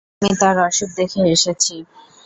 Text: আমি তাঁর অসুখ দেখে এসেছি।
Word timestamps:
আমি 0.21 0.33
তাঁর 0.41 0.55
অসুখ 0.67 0.89
দেখে 0.97 1.19
এসেছি। 1.35 1.75